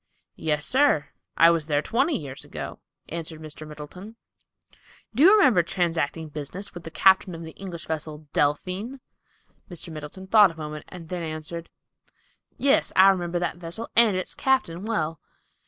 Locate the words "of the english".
7.35-7.85